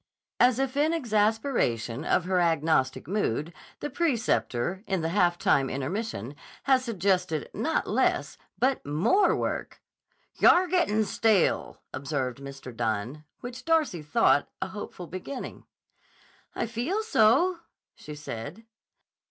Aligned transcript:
As 0.39 0.57
if 0.57 0.75
in 0.75 0.95
exasperation 0.95 2.03
of 2.03 2.25
her 2.25 2.39
agnostic 2.39 3.07
mood, 3.07 3.53
the 3.81 3.89
preceptor, 3.91 4.83
in 4.87 5.01
the 5.01 5.09
half 5.09 5.37
time 5.37 5.69
intermission, 5.69 6.33
had 6.63 6.81
suggested 6.81 7.51
not 7.53 7.85
less, 7.87 8.35
but 8.57 8.83
more 8.83 9.35
work! 9.35 9.79
"Yah'r 10.39 10.67
gettin' 10.67 11.05
stale," 11.05 11.83
observed 11.93 12.39
Mr. 12.39 12.75
Dunne, 12.75 13.25
which 13.41 13.63
Darcy 13.63 14.01
thought 14.01 14.49
a 14.59 14.69
hopeful 14.69 15.05
beginning. 15.05 15.65
"I 16.55 16.65
feel 16.65 17.03
so," 17.03 17.59
she 17.93 18.15
said. 18.15 18.65